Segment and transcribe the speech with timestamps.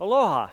[0.00, 0.48] Aloha.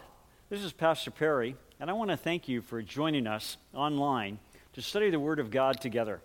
[0.52, 4.38] This is Pastor Perry, and I want to thank you for joining us online
[4.74, 6.22] to study the Word of God together.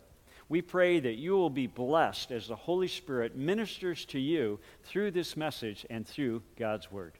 [0.50, 5.12] We pray that you will be blessed as the Holy Spirit ministers to you through
[5.12, 7.14] this message and through God's Word.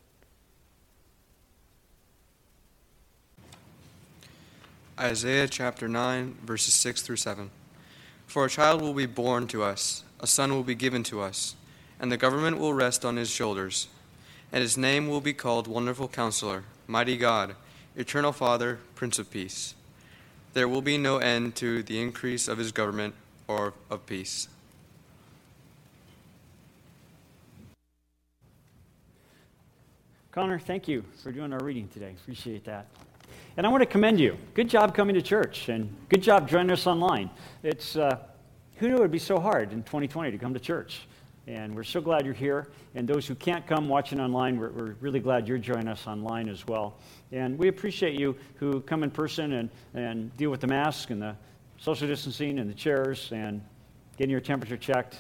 [5.01, 7.51] Isaiah chapter 9, verses 6 through 7.
[8.27, 11.57] For a child will be born to us, a son will be given to us,
[11.99, 13.89] and the government will rest on his shoulders
[14.53, 17.57] and his name will be called Wonderful Counselor, Mighty God,
[17.97, 19.75] Eternal Father, Prince of Peace.
[20.53, 23.15] There will be no end to the increase of his government
[23.49, 24.49] or of peace.
[30.33, 32.15] Connor, thank you for doing our reading today.
[32.23, 32.87] Appreciate that.
[33.57, 34.37] And I want to commend you.
[34.53, 37.31] Good job coming to church, and good job joining us online.
[37.63, 38.19] It's uh,
[38.77, 41.07] who knew it would be so hard in 2020 to come to church?
[41.47, 42.69] And we're so glad you're here.
[42.95, 46.49] And those who can't come watching online, we're, we're, really glad you're joining us online
[46.49, 46.99] as well.
[47.31, 51.23] And we appreciate you who come in person and, and deal with the mask and
[51.23, 51.37] the
[51.79, 53.63] social distancing and the chairs and
[54.17, 55.19] getting your temperature checked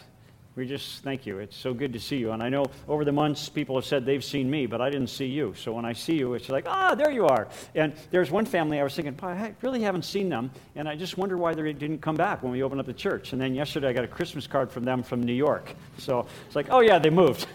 [0.57, 1.39] we just thank you.
[1.39, 2.33] It's so good to see you.
[2.33, 5.09] And I know over the months people have said they've seen me, but I didn't
[5.09, 5.53] see you.
[5.55, 7.47] So when I see you, it's like, ah, there you are.
[7.75, 10.51] And there's one family I was thinking, I really haven't seen them.
[10.75, 13.34] And I just wonder why they didn't come back when we opened up the church.
[13.34, 15.75] And then yesterday I got a Christmas card from them from New York.
[15.99, 17.47] So it's like, oh, yeah, they moved.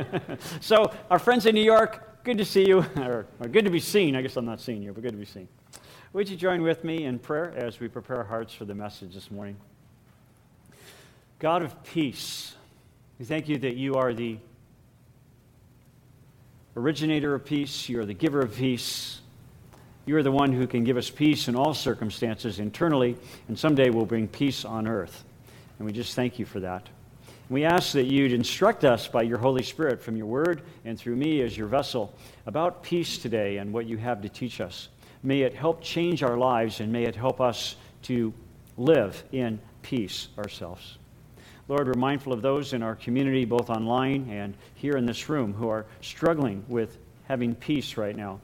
[0.62, 2.78] so our friends in New York, good to see you.
[2.96, 4.16] or, or good to be seen.
[4.16, 5.48] I guess I'm not seeing you, but good to be seen.
[6.14, 9.12] Would you join with me in prayer as we prepare our hearts for the message
[9.12, 9.58] this morning?
[11.38, 12.54] God of peace,
[13.18, 14.38] we thank you that you are the
[16.76, 19.20] originator of peace, you are the giver of peace.
[20.08, 23.14] You are the one who can give us peace in all circumstances internally,
[23.46, 25.22] and someday will bring peace on earth.
[25.78, 26.88] And we just thank you for that.
[27.26, 30.98] And we ask that you'd instruct us by your Holy Spirit from your word and
[30.98, 32.14] through me as your vessel
[32.46, 34.88] about peace today and what you have to teach us.
[35.22, 38.32] May it help change our lives and may it help us to
[38.78, 40.97] live in peace ourselves.
[41.68, 45.52] Lord, we're mindful of those in our community, both online and here in this room,
[45.52, 46.96] who are struggling with
[47.26, 48.40] having peace right now.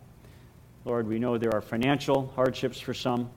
[0.84, 3.30] Lord, we know there are financial hardships for some,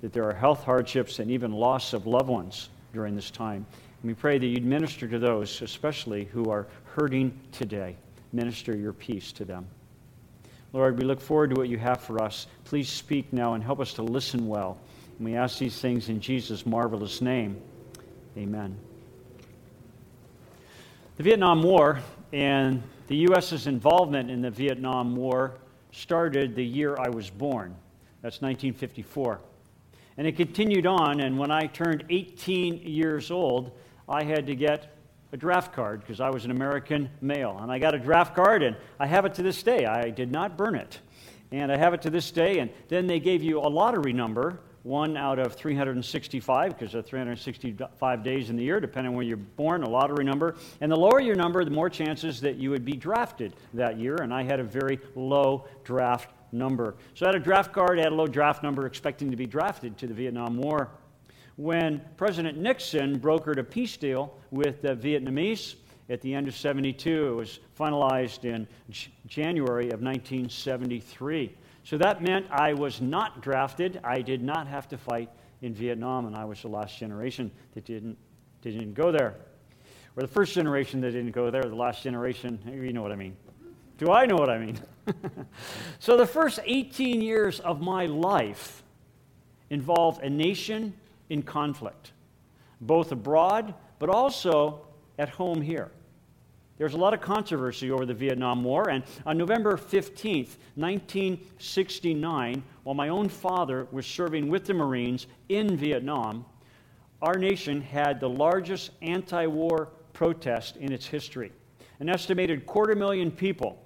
[0.00, 3.66] that there are health hardships, and even loss of loved ones during this time.
[4.02, 7.96] And we pray that you'd minister to those, especially who are hurting today.
[8.32, 9.66] Minister your peace to them.
[10.72, 12.46] Lord, we look forward to what you have for us.
[12.64, 14.78] Please speak now and help us to listen well.
[15.18, 17.60] And we ask these things in Jesus' marvelous name.
[18.36, 18.76] Amen.
[21.16, 22.00] The Vietnam War
[22.32, 25.54] and the U.S.'s involvement in the Vietnam War
[25.92, 27.76] started the year I was born.
[28.20, 29.38] That's 1954.
[30.16, 33.70] And it continued on, and when I turned 18 years old,
[34.08, 34.96] I had to get
[35.32, 37.60] a draft card because I was an American male.
[37.62, 39.86] And I got a draft card, and I have it to this day.
[39.86, 40.98] I did not burn it.
[41.52, 42.58] And I have it to this day.
[42.58, 47.02] And then they gave you a lottery number one out of 365, because there are
[47.02, 50.56] 365 days in the year, depending on when you're born, a lottery number.
[50.80, 54.16] And the lower your number, the more chances that you would be drafted that year.
[54.16, 56.96] And I had a very low draft number.
[57.14, 59.46] So I had a draft card, I had a low draft number, expecting to be
[59.46, 60.90] drafted to the Vietnam War.
[61.56, 65.76] When President Nixon brokered a peace deal with the Vietnamese
[66.10, 68.68] at the end of 72, it was finalized in
[69.26, 71.54] January of 1973.
[71.84, 74.00] So that meant I was not drafted.
[74.02, 75.30] I did not have to fight
[75.60, 78.16] in Vietnam, and I was the last generation that didn't,
[78.62, 79.36] didn't go there.
[80.16, 83.16] Or the first generation that didn't go there, the last generation, you know what I
[83.16, 83.36] mean.
[83.98, 84.78] Do I know what I mean?
[85.98, 88.82] so the first 18 years of my life
[89.70, 90.94] involved a nation
[91.28, 92.12] in conflict,
[92.80, 94.86] both abroad, but also
[95.18, 95.90] at home here.
[96.76, 102.94] There's a lot of controversy over the Vietnam War, and on November 15th, 1969, while
[102.94, 106.44] my own father was serving with the Marines in Vietnam,
[107.22, 111.52] our nation had the largest anti war protest in its history.
[112.00, 113.80] An estimated quarter million people,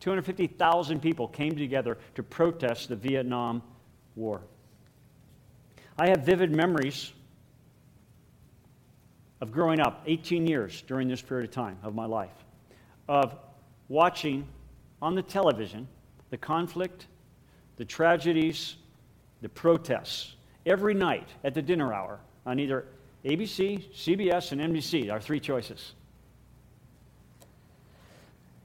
[0.00, 3.62] 250,000 people, came together to protest the Vietnam
[4.16, 4.40] War.
[5.96, 7.12] I have vivid memories
[9.40, 12.44] of growing up, 18 years during this period of time of my life,
[13.08, 13.36] of
[13.88, 14.46] watching
[15.00, 15.86] on the television
[16.30, 17.06] the conflict,
[17.76, 18.76] the tragedies,
[19.40, 20.34] the protests
[20.66, 22.84] every night at the dinner hour on either
[23.24, 25.92] ABC, CBS, and NBC, our three choices.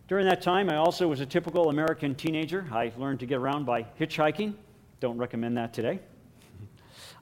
[0.07, 2.67] During that time, I also was a typical American teenager.
[2.71, 4.53] I learned to get around by hitchhiking.
[4.99, 5.99] Don't recommend that today.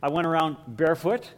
[0.03, 1.29] I went around barefoot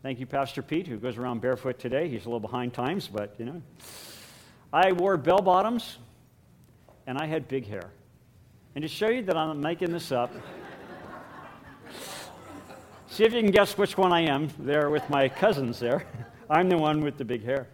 [0.00, 2.08] Thank you, Pastor Pete, who goes around barefoot today.
[2.08, 3.62] He's a little behind times, but you know.
[4.72, 5.98] I wore bell bottoms
[7.08, 7.90] and I had big hair.
[8.76, 10.32] And to show you that I'm making this up,
[13.08, 16.06] see if you can guess which one I am there with my cousins there.
[16.50, 17.66] I'm the one with the big hair.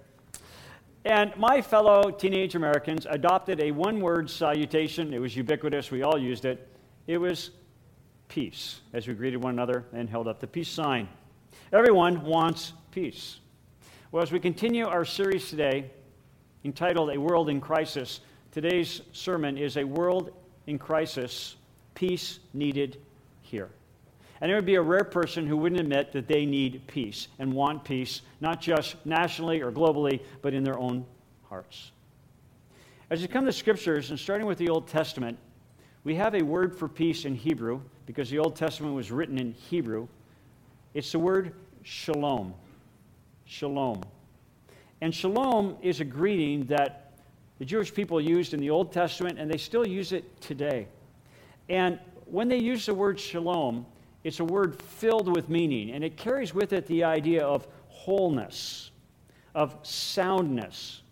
[1.04, 5.12] And my fellow teenage Americans adopted a one word salutation.
[5.12, 6.66] It was ubiquitous, we all used it.
[7.06, 7.50] It was
[8.28, 11.06] peace as we greeted one another and held up the peace sign.
[11.72, 13.40] Everyone wants peace.
[14.12, 15.90] Well, as we continue our series today
[16.62, 18.20] entitled A World in Crisis,
[18.52, 20.30] today's sermon is A World
[20.66, 21.56] in Crisis
[21.94, 22.98] Peace Needed
[23.42, 23.70] Here.
[24.40, 27.52] And there would be a rare person who wouldn't admit that they need peace and
[27.52, 31.06] want peace, not just nationally or globally, but in their own
[31.48, 31.92] hearts.
[33.10, 35.38] As you come to scriptures, and starting with the Old Testament,
[36.04, 39.52] we have a word for peace in Hebrew because the Old Testament was written in
[39.52, 40.08] Hebrew.
[40.94, 42.54] It's the word shalom.
[43.44, 44.02] Shalom.
[45.00, 47.12] And shalom is a greeting that
[47.58, 50.86] the Jewish people used in the Old Testament, and they still use it today.
[51.68, 53.86] And when they use the word shalom,
[54.22, 58.90] it's a word filled with meaning, and it carries with it the idea of wholeness,
[59.54, 61.02] of soundness,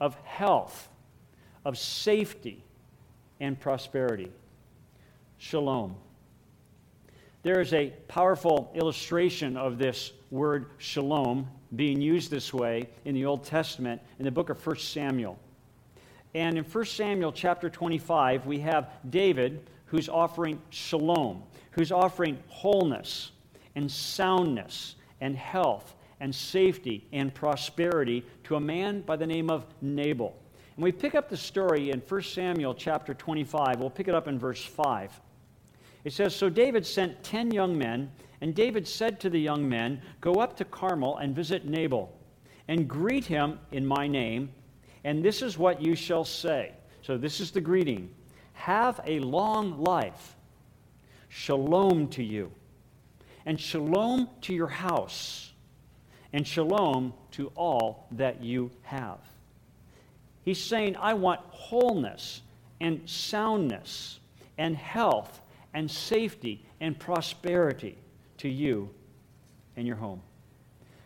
[0.00, 0.88] of health,
[1.64, 2.62] of safety,
[3.40, 4.30] and prosperity.
[5.38, 5.96] Shalom.
[7.42, 13.24] There is a powerful illustration of this word shalom being used this way in the
[13.24, 15.38] Old Testament in the book of 1 Samuel.
[16.34, 21.42] And in 1 Samuel chapter 25, we have David who's offering shalom
[21.72, 23.30] who's offering wholeness
[23.74, 29.64] and soundness and health and safety and prosperity to a man by the name of
[29.80, 30.36] Nabal.
[30.76, 33.80] And we pick up the story in 1 Samuel chapter 25.
[33.80, 35.20] We'll pick it up in verse 5.
[36.04, 38.10] It says So David sent ten young men,
[38.40, 42.12] and David said to the young men, Go up to Carmel and visit Nabal,
[42.68, 44.50] and greet him in my name,
[45.04, 46.72] and this is what you shall say.
[47.02, 48.10] So this is the greeting
[48.54, 50.36] Have a long life
[51.32, 52.50] Shalom to you,
[53.46, 55.52] and shalom to your house,
[56.32, 59.18] and shalom to all that you have.
[60.44, 62.42] He's saying, I want wholeness
[62.80, 64.18] and soundness
[64.58, 65.40] and health
[65.74, 67.96] and safety and prosperity
[68.38, 68.90] to you
[69.76, 70.22] and your home.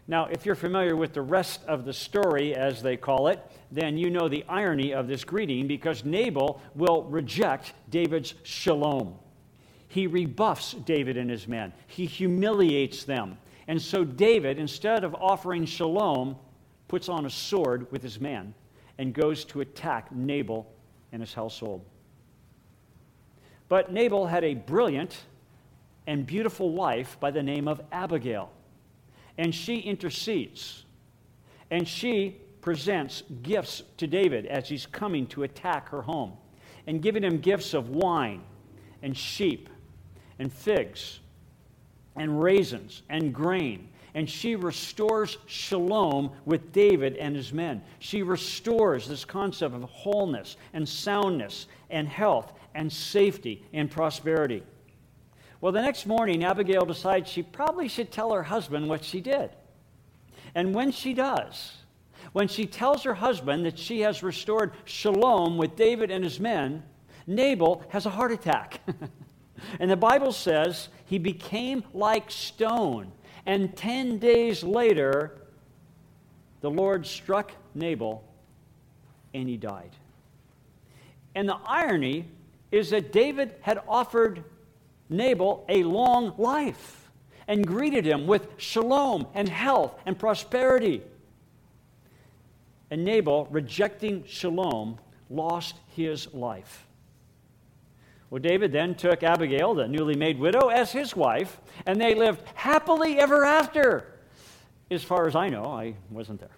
[0.07, 3.41] Now, if you're familiar with the rest of the story, as they call it,
[3.71, 9.15] then you know the irony of this greeting because Nabal will reject David's shalom.
[9.89, 13.39] He rebuffs David and his men, he humiliates them.
[13.67, 16.37] And so David, instead of offering shalom,
[16.87, 18.55] puts on a sword with his men
[18.99, 20.71] and goes to attack Nabal
[21.13, 21.83] and his household.
[23.69, 25.17] But Nabal had a brilliant
[26.07, 28.51] and beautiful wife by the name of Abigail.
[29.39, 30.85] And she intercedes.
[31.71, 36.33] And she presents gifts to David as he's coming to attack her home,
[36.87, 38.43] and giving him gifts of wine
[39.03, 39.69] and sheep
[40.39, 41.21] and figs
[42.17, 43.89] and raisins and grain.
[44.15, 47.83] And she restores shalom with David and his men.
[47.99, 54.63] She restores this concept of wholeness and soundness and health and safety and prosperity.
[55.61, 59.51] Well, the next morning, Abigail decides she probably should tell her husband what she did.
[60.55, 61.73] And when she does,
[62.33, 66.83] when she tells her husband that she has restored shalom with David and his men,
[67.27, 68.81] Nabal has a heart attack.
[69.79, 73.13] And the Bible says he became like stone.
[73.47, 75.39] And 10 days later,
[76.61, 78.25] the Lord struck Nabal
[79.33, 79.91] and he died.
[81.35, 82.27] And the irony
[82.75, 84.43] is that David had offered
[85.09, 87.11] Nabal a long life
[87.47, 91.03] and greeted him with shalom and health and prosperity.
[92.91, 94.99] And Nabal, rejecting shalom,
[95.31, 96.87] lost his life.
[98.31, 102.43] Well, David then took Abigail, the newly made widow, as his wife, and they lived
[102.55, 104.19] happily ever after.
[104.91, 106.57] As far as I know, I wasn't there.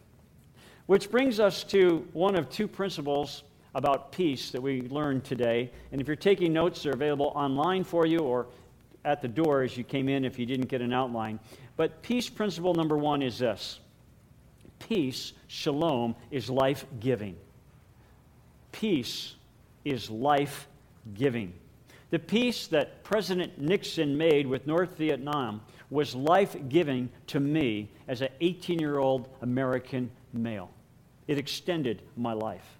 [0.86, 3.42] Which brings us to one of two principles
[3.76, 5.70] about peace that we learned today.
[5.92, 8.46] And if you're taking notes, they're available online for you or
[9.04, 11.38] at the door as you came in if you didn't get an outline.
[11.76, 13.78] But peace principle number one is this
[14.78, 17.36] peace, shalom, is life giving.
[18.72, 19.34] Peace
[19.84, 20.68] is life
[21.12, 21.52] giving.
[22.10, 28.22] The peace that President Nixon made with North Vietnam was life giving to me as
[28.22, 30.70] an 18 year old American male.
[31.26, 32.75] It extended my life.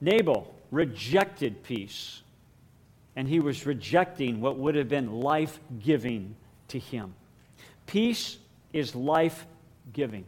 [0.00, 2.22] Nabal rejected peace,
[3.14, 6.34] and he was rejecting what would have been life giving
[6.68, 7.14] to him.
[7.86, 8.38] Peace
[8.72, 9.46] is life
[9.92, 10.24] giving.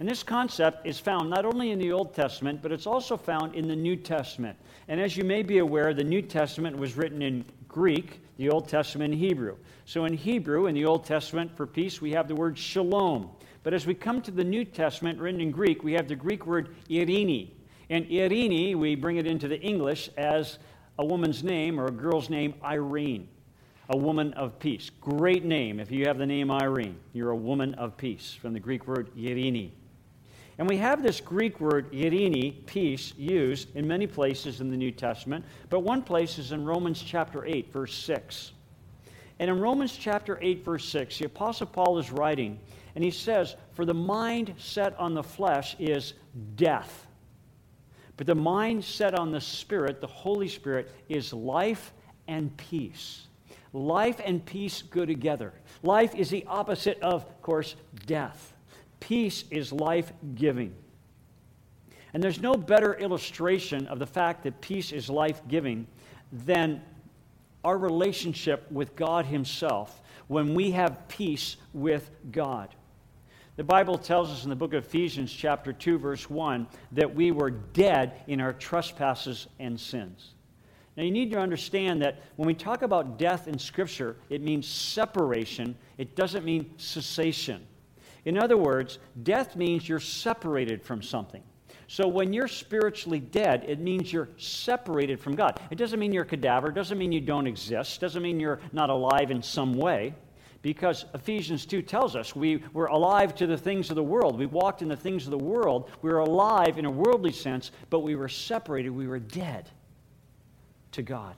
[0.00, 3.54] And this concept is found not only in the Old Testament, but it's also found
[3.54, 4.58] in the New Testament.
[4.88, 8.68] And as you may be aware, the New Testament was written in Greek, the Old
[8.68, 9.56] Testament in Hebrew.
[9.86, 13.30] So in Hebrew, in the Old Testament, for peace, we have the word shalom.
[13.62, 16.44] But as we come to the New Testament, written in Greek, we have the Greek
[16.44, 17.50] word irini.
[17.94, 20.58] And irini, we bring it into the English as
[20.98, 23.28] a woman's name or a girl's name, Irene,
[23.88, 24.90] a woman of peace.
[25.00, 26.98] Great name if you have the name Irene.
[27.12, 29.70] You're a woman of peace, from the Greek word irini.
[30.58, 34.90] And we have this Greek word, irini, peace, used in many places in the New
[34.90, 38.50] Testament, but one place is in Romans chapter 8, verse 6.
[39.38, 42.58] And in Romans chapter 8, verse 6, the Apostle Paul is writing,
[42.96, 46.14] and he says, For the mind set on the flesh is
[46.56, 47.03] death.
[48.16, 51.92] But the mind set on the Spirit, the Holy Spirit, is life
[52.28, 53.26] and peace.
[53.72, 55.52] Life and peace go together.
[55.82, 57.74] Life is the opposite of, of course,
[58.06, 58.54] death.
[59.00, 60.74] Peace is life giving.
[62.12, 65.88] And there's no better illustration of the fact that peace is life giving
[66.32, 66.80] than
[67.64, 72.68] our relationship with God Himself when we have peace with God.
[73.56, 77.30] The Bible tells us in the book of Ephesians, chapter 2, verse 1, that we
[77.30, 80.34] were dead in our trespasses and sins.
[80.96, 84.66] Now, you need to understand that when we talk about death in Scripture, it means
[84.66, 87.64] separation, it doesn't mean cessation.
[88.24, 91.42] In other words, death means you're separated from something.
[91.86, 95.60] So when you're spiritually dead, it means you're separated from God.
[95.70, 98.40] It doesn't mean you're a cadaver, it doesn't mean you don't exist, it doesn't mean
[98.40, 100.14] you're not alive in some way.
[100.64, 104.38] Because Ephesians 2 tells us we were alive to the things of the world.
[104.38, 105.90] We walked in the things of the world.
[106.00, 108.88] We were alive in a worldly sense, but we were separated.
[108.88, 109.68] We were dead
[110.92, 111.34] to God.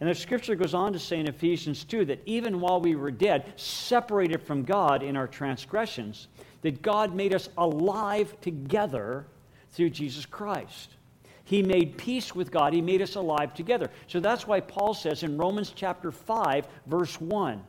[0.00, 3.12] And the scripture goes on to say in Ephesians 2 that even while we were
[3.12, 6.26] dead, separated from God in our transgressions,
[6.62, 9.28] that God made us alive together
[9.70, 10.90] through Jesus Christ.
[11.44, 12.72] He made peace with God.
[12.72, 13.90] He made us alive together.
[14.08, 17.62] So that's why Paul says in Romans chapter 5, verse 1.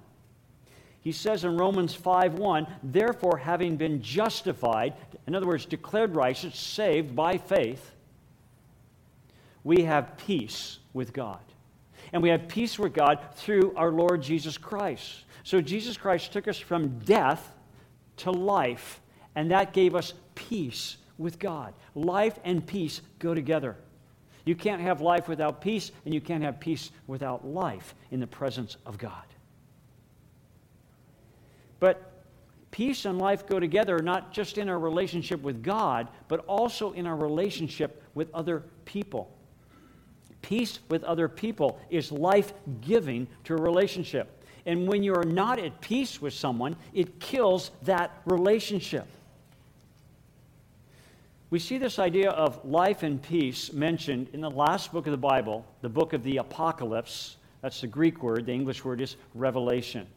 [1.08, 4.94] He says in Romans 5:1, therefore, having been justified,
[5.26, 7.94] in other words, declared righteous, saved by faith,
[9.64, 11.40] we have peace with God
[12.12, 15.24] and we have peace with God through our Lord Jesus Christ.
[15.46, 17.54] So Jesus Christ took us from death
[18.18, 19.00] to life,
[19.34, 21.74] and that gave us peace with God.
[21.96, 23.78] Life and peace go together.
[24.44, 28.28] You can't have life without peace, and you can't have peace without life in the
[28.28, 29.24] presence of God.
[31.79, 32.12] But
[32.72, 37.07] peace and life go together not just in our relationship with God, but also in
[37.07, 39.31] our relationship with other people.
[40.41, 44.43] Peace with other people is life giving to a relationship.
[44.65, 49.07] And when you're not at peace with someone, it kills that relationship.
[51.50, 55.17] We see this idea of life and peace mentioned in the last book of the
[55.17, 57.38] Bible, the book of the Apocalypse.
[57.62, 60.07] That's the Greek word, the English word is revelation.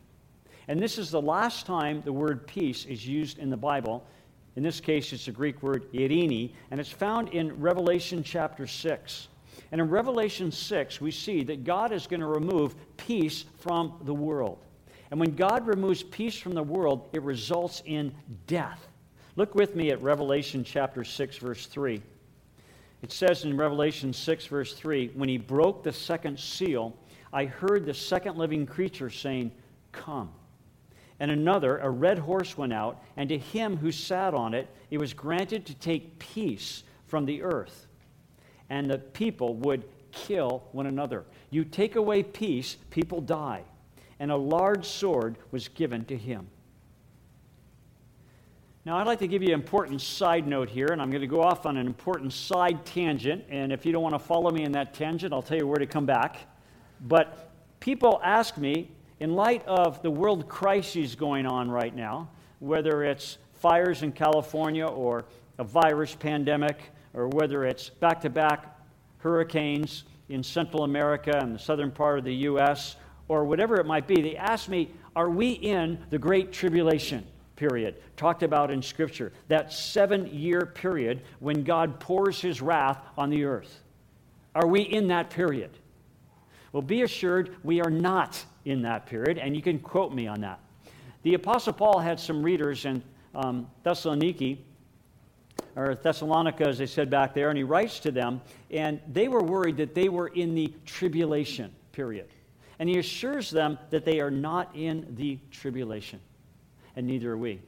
[0.70, 4.06] And this is the last time the word peace is used in the Bible.
[4.54, 9.26] In this case, it's the Greek word irini, and it's found in Revelation chapter 6.
[9.72, 14.14] And in Revelation 6, we see that God is going to remove peace from the
[14.14, 14.64] world.
[15.10, 18.14] And when God removes peace from the world, it results in
[18.46, 18.86] death.
[19.34, 22.00] Look with me at Revelation chapter 6, verse 3.
[23.02, 26.96] It says in Revelation 6, verse 3 When he broke the second seal,
[27.32, 29.50] I heard the second living creature saying,
[29.90, 30.30] Come.
[31.20, 34.98] And another, a red horse, went out, and to him who sat on it, it
[34.98, 37.86] was granted to take peace from the earth
[38.70, 41.24] and the people would kill one another.
[41.50, 43.64] You take away peace, people die.
[44.20, 46.46] And a large sword was given to him.
[48.84, 51.26] Now, I'd like to give you an important side note here, and I'm going to
[51.26, 53.44] go off on an important side tangent.
[53.50, 55.78] And if you don't want to follow me in that tangent, I'll tell you where
[55.78, 56.36] to come back.
[57.02, 57.50] But
[57.80, 63.38] people ask me, in light of the world crises going on right now, whether it's
[63.52, 65.24] fires in California or
[65.58, 68.78] a virus pandemic or whether it's back to back
[69.18, 72.96] hurricanes in Central America and the southern part of the U.S.,
[73.28, 77.24] or whatever it might be, they ask me, Are we in the Great Tribulation?
[77.54, 83.30] Period, talked about in Scripture, that seven year period when God pours his wrath on
[83.30, 83.82] the earth.
[84.54, 85.70] Are we in that period?
[86.72, 90.40] Well, be assured we are not in that period, and you can quote me on
[90.42, 90.60] that.
[91.22, 93.02] The Apostle Paul had some readers in
[93.34, 94.58] um, Thessaloniki
[95.76, 99.42] or Thessalonica, as they said back there, and he writes to them, and they were
[99.42, 102.28] worried that they were in the tribulation period.
[102.78, 106.20] And he assures them that they are not in the tribulation,
[106.96, 107.60] and neither are we.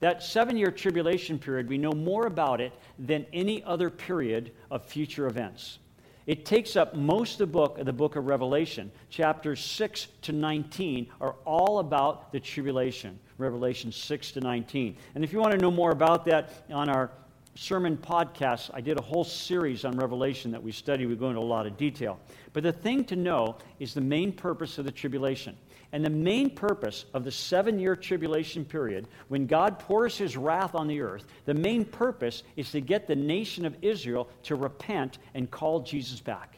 [0.00, 4.84] That seven year tribulation period, we know more about it than any other period of
[4.84, 5.78] future events.
[6.26, 8.92] It takes up most of the book of the book of Revelation.
[9.10, 13.18] Chapters 6 to 19 are all about the tribulation.
[13.38, 14.96] Revelation 6 to 19.
[15.14, 17.10] And if you want to know more about that on our
[17.54, 21.06] sermon podcasts, I did a whole series on Revelation that we studied.
[21.06, 22.20] We go into a lot of detail.
[22.52, 25.56] But the thing to know is the main purpose of the tribulation.
[25.92, 30.74] And the main purpose of the seven year tribulation period, when God pours his wrath
[30.74, 35.18] on the earth, the main purpose is to get the nation of Israel to repent
[35.34, 36.56] and call Jesus back.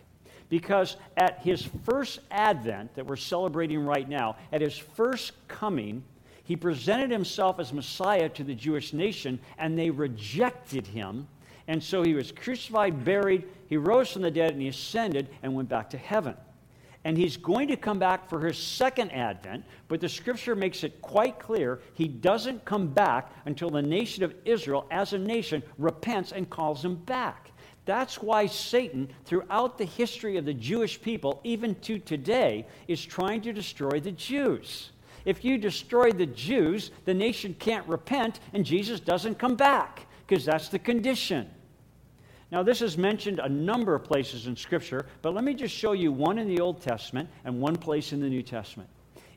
[0.48, 6.04] Because at his first advent that we're celebrating right now, at his first coming,
[6.44, 11.26] he presented himself as Messiah to the Jewish nation, and they rejected him.
[11.66, 15.54] And so he was crucified, buried, he rose from the dead, and he ascended and
[15.54, 16.36] went back to heaven
[17.04, 21.00] and he's going to come back for his second advent, but the scripture makes it
[21.02, 26.32] quite clear he doesn't come back until the nation of Israel, as a nation, repents
[26.32, 27.50] and calls him back.
[27.84, 33.42] That's why Satan, throughout the history of the Jewish people, even to today, is trying
[33.42, 34.90] to destroy the Jews.
[35.26, 40.46] If you destroy the Jews, the nation can't repent and Jesus doesn't come back, because
[40.46, 41.50] that's the condition.
[42.54, 45.90] Now, this is mentioned a number of places in Scripture, but let me just show
[45.90, 48.88] you one in the Old Testament and one place in the New Testament.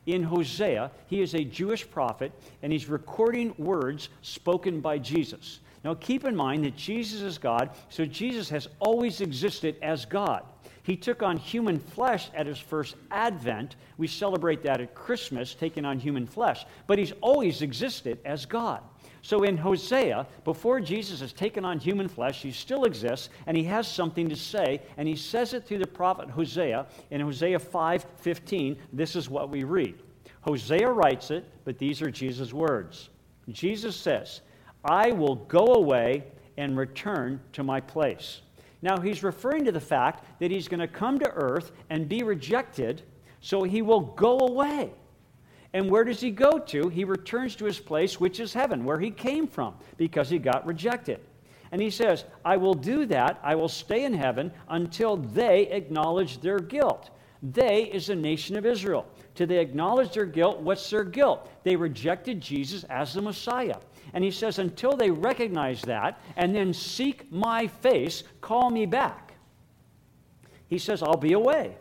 [0.06, 2.30] In Hosea, he is a Jewish prophet,
[2.62, 5.58] and he's recording words spoken by Jesus.
[5.82, 10.44] Now, keep in mind that Jesus is God, so Jesus has always existed as God.
[10.84, 13.74] He took on human flesh at his first advent.
[13.96, 18.80] We celebrate that at Christmas, taking on human flesh, but he's always existed as God.
[19.22, 23.64] So in Hosea, before Jesus has taken on human flesh, he still exists and he
[23.64, 26.86] has something to say, and he says it through the prophet Hosea.
[27.10, 29.94] In Hosea 5:15, this is what we read.
[30.42, 33.10] Hosea writes it, but these are Jesus' words.
[33.50, 34.40] Jesus says,
[34.84, 36.24] I will go away
[36.56, 38.40] and return to my place.
[38.80, 42.22] Now, he's referring to the fact that he's going to come to earth and be
[42.22, 43.02] rejected,
[43.40, 44.92] so he will go away.
[45.72, 46.88] And where does he go to?
[46.88, 50.66] He returns to his place, which is heaven, where he came from, because he got
[50.66, 51.20] rejected.
[51.70, 53.38] And he says, I will do that.
[53.42, 57.10] I will stay in heaven until they acknowledge their guilt.
[57.42, 59.06] They is the nation of Israel.
[59.34, 61.48] Till they acknowledge their guilt, what's their guilt?
[61.62, 63.76] They rejected Jesus as the Messiah.
[64.14, 69.34] And he says, until they recognize that and then seek my face, call me back.
[70.66, 71.76] He says, I'll be away.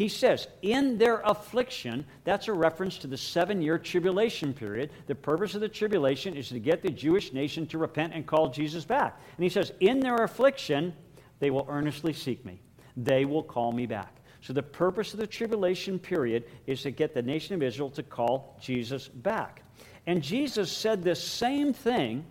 [0.00, 4.92] He says, in their affliction, that's a reference to the seven year tribulation period.
[5.08, 8.48] The purpose of the tribulation is to get the Jewish nation to repent and call
[8.48, 9.20] Jesus back.
[9.36, 10.94] And he says, in their affliction,
[11.38, 12.62] they will earnestly seek me,
[12.96, 14.16] they will call me back.
[14.40, 18.02] So, the purpose of the tribulation period is to get the nation of Israel to
[18.02, 19.62] call Jesus back.
[20.06, 22.24] And Jesus said this same thing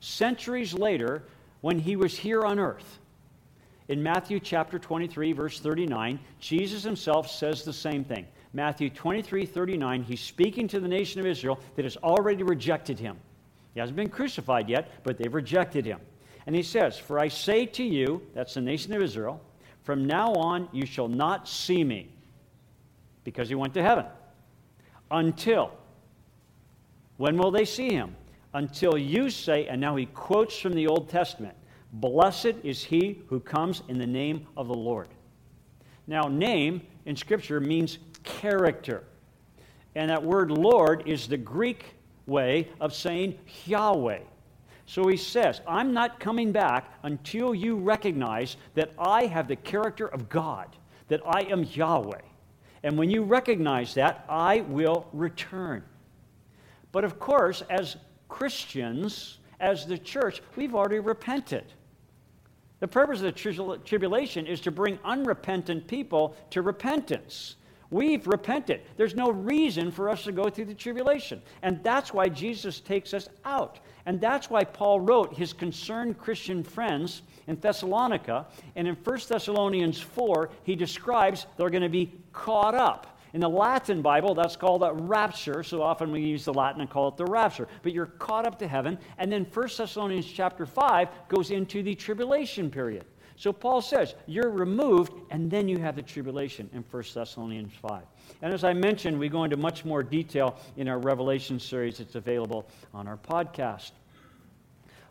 [0.00, 1.22] centuries later
[1.60, 2.98] when he was here on earth.
[3.88, 8.26] In Matthew chapter 23, verse 39, Jesus himself says the same thing.
[8.52, 13.16] Matthew 23, 39, he's speaking to the nation of Israel that has already rejected him.
[13.74, 16.00] He hasn't been crucified yet, but they've rejected him.
[16.46, 19.40] And he says, For I say to you, that's the nation of Israel,
[19.84, 22.08] from now on you shall not see me,
[23.24, 24.06] because he went to heaven,
[25.10, 25.72] until.
[27.16, 28.16] When will they see him?
[28.54, 31.56] Until you say, and now he quotes from the Old Testament,
[31.92, 35.08] Blessed is he who comes in the name of the Lord.
[36.06, 39.04] Now, name in Scripture means character.
[39.94, 41.94] And that word Lord is the Greek
[42.26, 44.20] way of saying Yahweh.
[44.86, 50.06] So he says, I'm not coming back until you recognize that I have the character
[50.06, 50.74] of God,
[51.08, 52.20] that I am Yahweh.
[52.82, 55.84] And when you recognize that, I will return.
[56.90, 57.96] But of course, as
[58.28, 61.64] Christians, as the church, we've already repented.
[62.82, 67.54] The purpose of the tribulation is to bring unrepentant people to repentance.
[67.92, 68.80] We've repented.
[68.96, 71.40] There's no reason for us to go through the tribulation.
[71.62, 73.78] And that's why Jesus takes us out.
[74.04, 78.48] And that's why Paul wrote his concerned Christian friends in Thessalonica.
[78.74, 83.11] And in 1 Thessalonians 4, he describes they're going to be caught up.
[83.34, 85.62] In the Latin Bible, that's called a rapture.
[85.62, 87.66] So often we use the Latin and call it the rapture.
[87.82, 88.98] But you're caught up to heaven.
[89.16, 93.04] And then 1 Thessalonians chapter 5 goes into the tribulation period.
[93.36, 98.02] So Paul says, you're removed, and then you have the tribulation in 1 Thessalonians 5.
[98.42, 101.98] And as I mentioned, we go into much more detail in our Revelation series.
[102.00, 103.92] It's available on our podcast.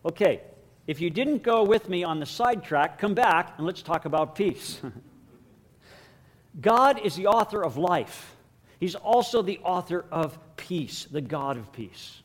[0.05, 0.41] Okay,
[0.87, 4.35] if you didn't go with me on the sidetrack, come back and let's talk about
[4.35, 4.79] peace.
[6.59, 8.35] God is the author of life.
[8.79, 12.21] He's also the author of peace, the God of peace.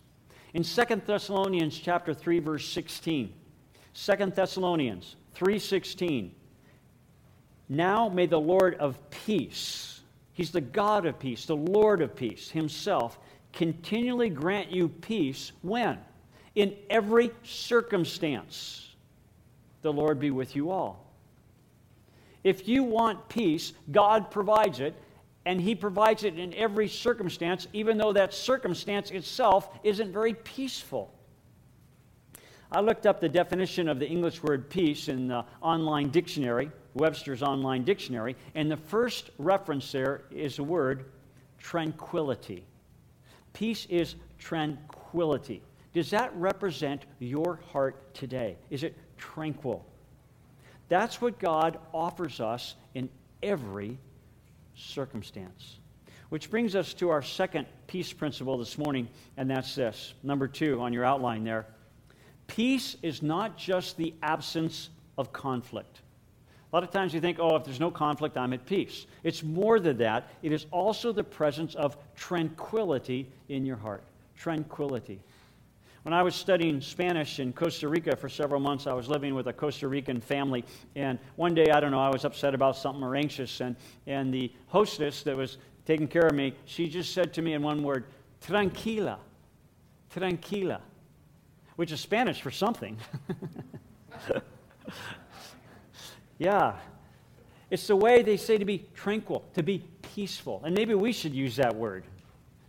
[0.54, 3.32] In 2 Thessalonians chapter 3 verse 16.
[3.94, 6.32] 2 Thessalonians 3:16.
[7.68, 10.00] Now may the Lord of peace,
[10.32, 13.18] he's the God of peace, the Lord of peace himself
[13.52, 15.98] continually grant you peace when
[16.54, 18.94] in every circumstance
[19.82, 21.05] the Lord be with you all.
[22.46, 24.94] If you want peace, God provides it,
[25.46, 31.12] and He provides it in every circumstance, even though that circumstance itself isn't very peaceful.
[32.70, 37.42] I looked up the definition of the English word peace in the online dictionary, Webster's
[37.42, 41.06] online dictionary, and the first reference there is the word
[41.58, 42.64] tranquility.
[43.54, 45.62] Peace is tranquility.
[45.92, 48.56] Does that represent your heart today?
[48.70, 49.84] Is it tranquil?
[50.88, 53.08] That's what God offers us in
[53.42, 53.98] every
[54.74, 55.78] circumstance.
[56.28, 60.14] Which brings us to our second peace principle this morning, and that's this.
[60.22, 61.66] Number two on your outline there.
[62.46, 66.00] Peace is not just the absence of conflict.
[66.72, 69.06] A lot of times you think, oh, if there's no conflict, I'm at peace.
[69.22, 74.02] It's more than that, it is also the presence of tranquility in your heart.
[74.36, 75.20] Tranquility.
[76.06, 79.48] When I was studying Spanish in Costa Rica for several months, I was living with
[79.48, 80.64] a Costa Rican family.
[80.94, 83.60] And one day, I don't know, I was upset about something or anxious.
[83.60, 83.74] And,
[84.06, 87.62] and the hostess that was taking care of me, she just said to me in
[87.62, 88.04] one word,
[88.40, 89.18] tranquila,
[90.10, 90.80] tranquila,
[91.74, 92.96] which is Spanish for something.
[96.38, 96.76] yeah.
[97.68, 100.62] It's the way they say to be tranquil, to be peaceful.
[100.64, 102.04] And maybe we should use that word,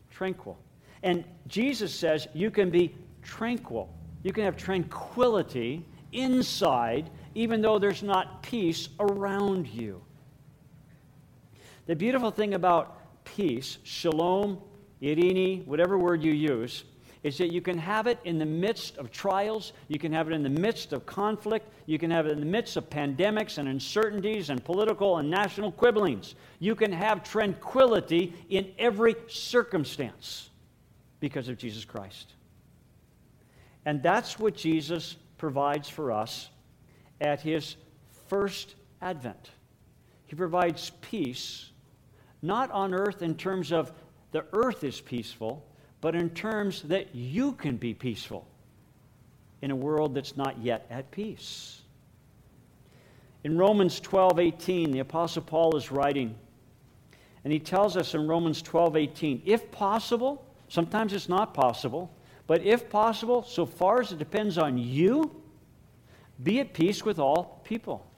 [0.10, 0.58] tranquil.
[1.04, 2.96] And Jesus says you can be
[3.28, 3.94] tranquil.
[4.24, 10.02] You can have tranquility inside, even though there's not peace around you.
[11.86, 14.60] The beautiful thing about peace, shalom,
[15.02, 16.86] irini, whatever word you use,
[17.24, 20.34] is that you can have it in the midst of trials, you can have it
[20.34, 23.68] in the midst of conflict, you can have it in the midst of pandemics and
[23.68, 26.36] uncertainties and political and national quibblings.
[26.60, 30.50] You can have tranquility in every circumstance
[31.20, 32.34] because of Jesus Christ.
[33.88, 36.50] And that's what Jesus provides for us
[37.22, 37.78] at his
[38.28, 39.52] first advent.
[40.26, 41.70] He provides peace,
[42.42, 43.94] not on earth in terms of
[44.34, 45.66] the earth is peaceful,
[46.02, 48.46] but in terms that you can be peaceful
[49.62, 51.82] in a world that's not yet at peace.
[53.46, 56.36] In Romans 12 18, the Apostle Paul is writing,
[57.46, 62.12] and he tells us in Romans 12 18, if possible, sometimes it's not possible,
[62.48, 65.36] but if possible, so far as it depends on you,
[66.42, 68.10] be at peace with all people.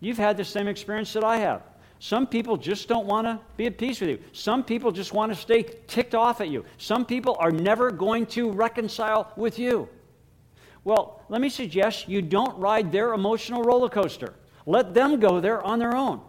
[0.00, 1.62] You've had the same experience that I have.
[1.98, 4.18] Some people just don't want to be at peace with you.
[4.32, 6.64] Some people just want to stay ticked off at you.
[6.76, 9.88] Some people are never going to reconcile with you.
[10.84, 14.34] Well, let me suggest you don't ride their emotional roller coaster.
[14.66, 16.20] Let them go there on their own.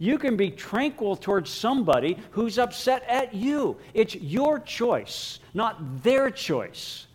[0.00, 3.76] You can be tranquil towards somebody who's upset at you.
[3.92, 7.06] It's your choice, not their choice,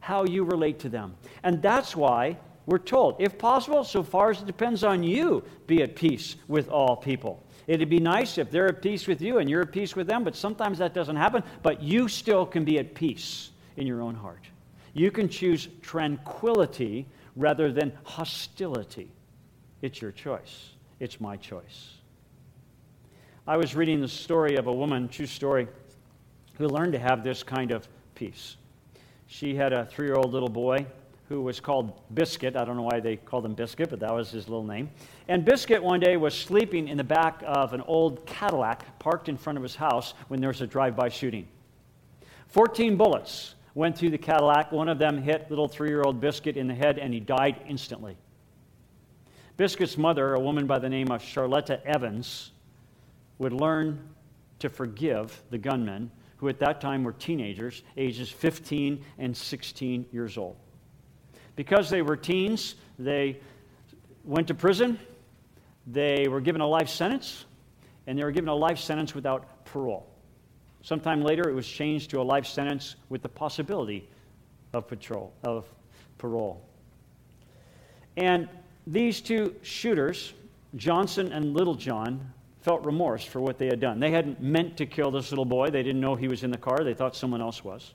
[0.00, 1.14] how you relate to them.
[1.42, 5.82] And that's why we're told, if possible, so far as it depends on you, be
[5.82, 7.42] at peace with all people.
[7.66, 10.22] It'd be nice if they're at peace with you and you're at peace with them,
[10.22, 11.42] but sometimes that doesn't happen.
[11.62, 14.44] But you still can be at peace in your own heart.
[14.92, 19.10] You can choose tranquility rather than hostility.
[19.80, 20.72] It's your choice.
[21.00, 21.94] It's my choice.
[23.46, 25.68] I was reading the story of a woman, true story,
[26.56, 28.56] who learned to have this kind of peace.
[29.26, 30.86] She had a three year old little boy
[31.28, 32.56] who was called Biscuit.
[32.56, 34.88] I don't know why they called him Biscuit, but that was his little name.
[35.28, 39.36] And Biscuit one day was sleeping in the back of an old Cadillac parked in
[39.36, 41.46] front of his house when there was a drive by shooting.
[42.48, 44.72] 14 bullets went through the Cadillac.
[44.72, 47.56] One of them hit little three year old Biscuit in the head, and he died
[47.68, 48.16] instantly.
[49.58, 52.52] Biscuit's mother, a woman by the name of Charletta Evans,
[53.38, 54.08] would learn
[54.60, 60.36] to forgive the gunmen, who at that time were teenagers, ages 15 and 16 years
[60.36, 60.56] old.
[61.56, 63.38] Because they were teens, they
[64.24, 64.98] went to prison,
[65.86, 67.44] they were given a life sentence,
[68.06, 70.06] and they were given a life sentence without parole.
[70.82, 74.08] Sometime later, it was changed to a life sentence with the possibility
[74.72, 75.66] of, patrol, of
[76.18, 76.62] parole.
[78.16, 78.48] And
[78.86, 80.34] these two shooters,
[80.76, 82.20] Johnson and Littlejohn,
[82.64, 84.00] felt remorse for what they had done.
[84.00, 85.68] They hadn't meant to kill this little boy.
[85.68, 86.82] They didn't know he was in the car.
[86.82, 87.92] They thought someone else was.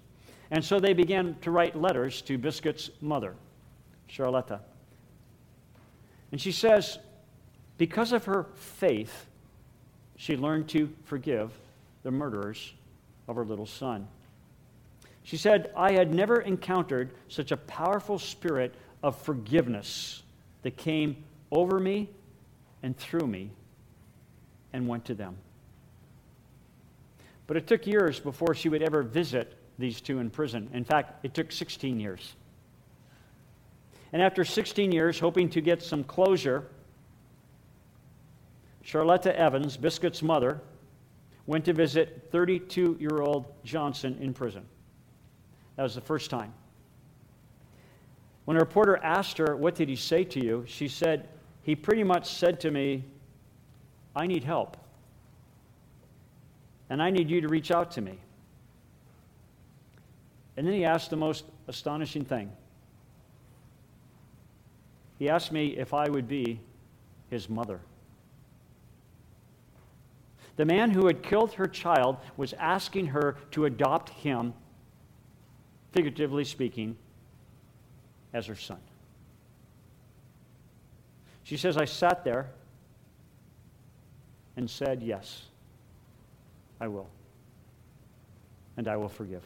[0.52, 3.36] And so they began to write letters to Biscuit's mother,
[4.08, 4.60] Charletta.
[6.32, 7.00] And she says,
[7.80, 9.26] because of her faith,
[10.18, 11.52] she learned to forgive
[12.04, 12.72] the murderers
[13.28, 14.08] of her little son.
[15.24, 20.22] She said, I had never encountered such a powerful spirit of forgiveness
[20.62, 22.10] that came over me
[22.84, 23.50] and through me
[24.74, 25.38] and went to them.
[27.48, 30.70] But it took years before she would ever visit these two in prison.
[30.74, 32.36] In fact, it took 16 years.
[34.12, 36.68] And after 16 years, hoping to get some closure,
[38.86, 40.62] Charletta Evans, Biscuit's mother,
[41.46, 44.66] went to visit 32 year old Johnson in prison.
[45.76, 46.54] That was the first time.
[48.46, 50.64] When a reporter asked her, What did he say to you?
[50.68, 51.30] she said,
[51.62, 53.06] He pretty much said to me,
[54.20, 54.76] I need help.
[56.90, 58.20] And I need you to reach out to me.
[60.58, 62.52] And then he asked the most astonishing thing.
[65.20, 66.60] He asked me if I would be
[67.30, 67.80] his mother.
[70.58, 74.54] The man who had killed her child was asking her to adopt him,
[75.94, 76.98] figuratively speaking,
[78.34, 78.80] as her son.
[81.44, 82.50] She says, I sat there
[84.60, 85.44] and said, Yes,
[86.82, 87.08] I will.
[88.76, 89.44] And I will forgive.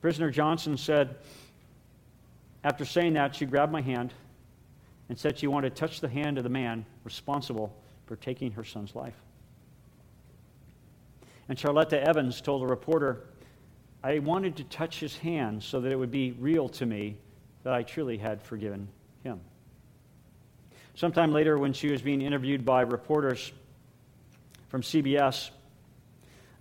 [0.00, 1.16] Prisoner Johnson said,
[2.62, 4.12] after saying that, she grabbed my hand
[5.08, 7.74] and said she wanted to touch the hand of the man responsible
[8.06, 9.16] for taking her son's life.
[11.48, 13.24] And Charletta Evans told a reporter,
[14.04, 17.16] I wanted to touch his hand so that it would be real to me
[17.64, 18.86] that I truly had forgiven
[19.24, 19.40] him.
[20.94, 23.52] Sometime later, when she was being interviewed by reporters
[24.68, 25.50] from CBS,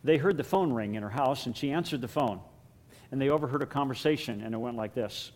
[0.03, 2.39] they heard the phone ring in her house, and she answered the phone.
[3.11, 5.31] And they overheard a conversation, and it went like this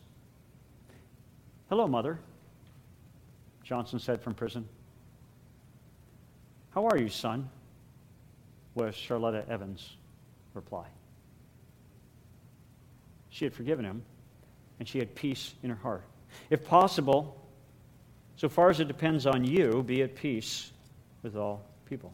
[1.70, 2.20] Hello, Mother,
[3.64, 4.68] Johnson said from prison.
[6.72, 7.50] How are you, son?
[8.74, 9.98] was Charletta Evans'
[10.54, 10.86] reply.
[13.30, 14.04] She had forgiven him,
[14.80, 16.04] and she had peace in her heart.
[16.52, 17.37] If possible,
[18.38, 20.72] so far as it depends on you, be at peace
[21.24, 22.14] with all people.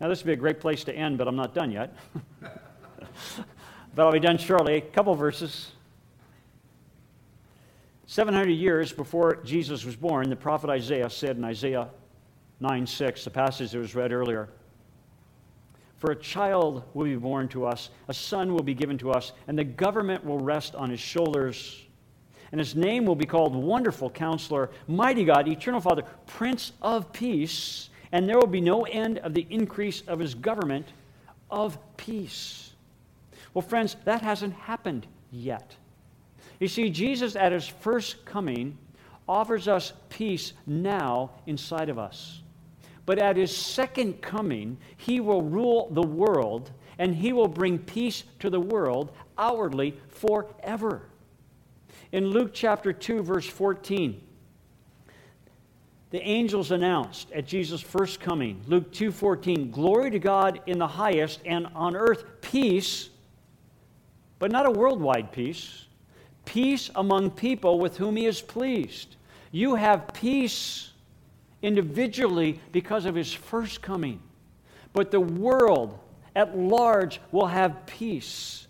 [0.00, 1.96] Now, this would be a great place to end, but I'm not done yet.
[3.94, 4.74] but I'll be done shortly.
[4.74, 5.70] A couple verses.
[8.06, 11.88] 700 years before Jesus was born, the prophet Isaiah said in Isaiah
[12.58, 14.48] 9 6, the passage that was read earlier,
[15.98, 19.30] for a child will be born to us, a son will be given to us,
[19.46, 21.86] and the government will rest on his shoulders.
[22.52, 27.88] And his name will be called Wonderful Counselor, Mighty God, Eternal Father, Prince of Peace.
[28.12, 30.86] And there will be no end of the increase of his government
[31.50, 32.72] of peace.
[33.54, 35.74] Well, friends, that hasn't happened yet.
[36.60, 38.76] You see, Jesus at his first coming
[39.28, 42.42] offers us peace now inside of us.
[43.06, 48.24] But at his second coming, he will rule the world and he will bring peace
[48.40, 51.02] to the world outwardly forever.
[52.12, 54.20] In Luke chapter 2, verse 14,
[56.10, 61.40] the angels announced at Jesus' first coming, Luke 2:14, glory to God in the highest
[61.46, 63.08] and on earth peace,
[64.38, 65.86] but not a worldwide peace,
[66.44, 69.16] peace among people with whom he is pleased.
[69.50, 70.90] You have peace
[71.62, 74.20] individually because of his first coming.
[74.92, 75.98] But the world
[76.36, 78.66] at large will have peace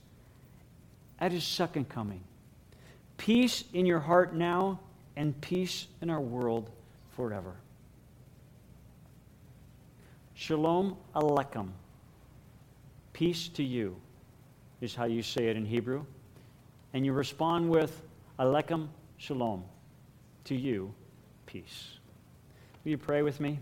[1.18, 2.22] at his second coming.
[3.22, 4.80] Peace in your heart now
[5.14, 6.68] and peace in our world
[7.14, 7.54] forever.
[10.34, 11.68] Shalom Aleichem.
[13.12, 13.94] Peace to you
[14.80, 16.04] is how you say it in Hebrew.
[16.94, 18.02] And you respond with
[18.40, 19.62] Aleichem Shalom.
[20.46, 20.92] To you,
[21.46, 22.00] peace.
[22.82, 23.56] Will you pray with me?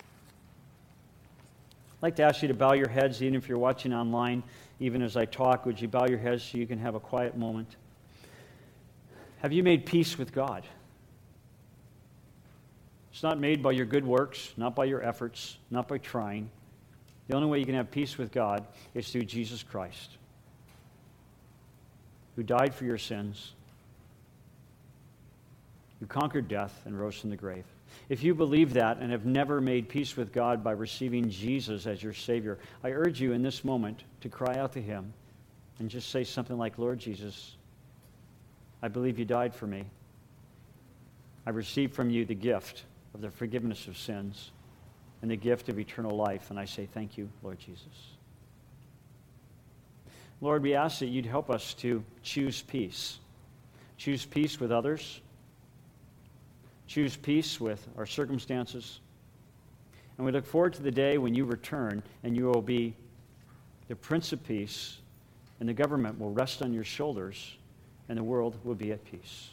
[0.00, 4.42] I'd like to ask you to bow your heads, even if you're watching online,
[4.80, 5.66] even as I talk.
[5.66, 7.76] Would you bow your heads so you can have a quiet moment?
[9.38, 10.64] Have you made peace with God?
[13.12, 16.50] It's not made by your good works, not by your efforts, not by trying.
[17.28, 20.18] The only way you can have peace with God is through Jesus Christ,
[22.36, 23.52] who died for your sins,
[26.00, 27.64] who conquered death and rose from the grave.
[28.08, 32.02] If you believe that and have never made peace with God by receiving Jesus as
[32.02, 35.12] your Savior, I urge you in this moment to cry out to Him
[35.78, 37.56] and just say something like, Lord Jesus,
[38.82, 39.84] I believe you died for me.
[41.46, 42.84] I receive from you the gift
[43.14, 44.50] of the forgiveness of sins
[45.22, 46.50] and the gift of eternal life.
[46.50, 48.16] And I say, Thank you, Lord Jesus.
[50.40, 53.18] Lord, we ask that you'd help us to choose peace.
[53.96, 55.20] Choose peace with others
[56.86, 59.00] choose peace with our circumstances.
[60.16, 62.94] And we look forward to the day when you return and you will be
[63.88, 64.98] the Prince of Peace,
[65.60, 67.56] and the government will rest on your shoulders,
[68.08, 69.50] and the world will be at peace.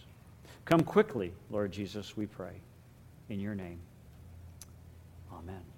[0.66, 2.54] Come quickly, Lord Jesus, we pray.
[3.30, 3.80] In your name,
[5.34, 5.73] amen.